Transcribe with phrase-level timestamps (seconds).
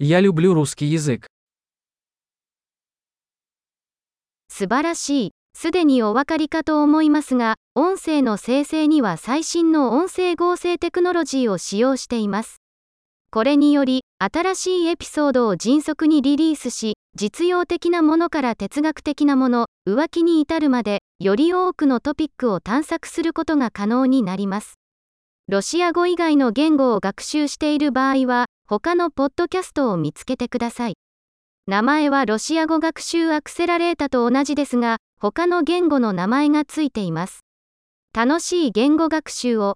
[0.00, 1.26] Я люблю русский язык.
[4.48, 5.30] 素晴らしい。
[5.54, 12.56] すでにお分かりかと思いますが、音声の生成には最新の音声合成テクノロジーを使用しています。
[13.30, 24.74] これにより、新しいエピソードを迅速にリリースし、実用的なものから哲学的なもの、浮気に至るまで、より多くのトピックを探索することが可能になります。
[25.48, 30.93] ロシア語以外の言語を学習している場合は、 他のポッドキャストを見つけてください。
[31.67, 37.41] 名前はロシア語学習アクセラレータと同じですが、他の言語の名前がついています。
[38.15, 39.75] 楽しい言語学習を。